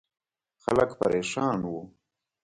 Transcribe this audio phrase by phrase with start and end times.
[0.63, 1.79] خلک پرېشان وو.